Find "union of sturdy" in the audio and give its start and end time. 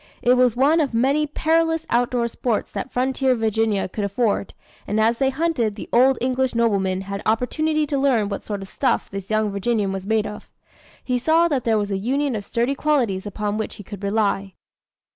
11.99-12.73